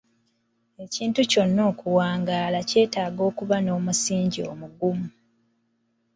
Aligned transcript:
Ekintu 0.83 1.19
kyonna 1.31 1.61
okuwangaala 1.71 2.59
kyetaaga 2.69 3.21
okuba 3.29 3.55
n'omusingi 3.61 4.41
omugumu. 4.51 5.07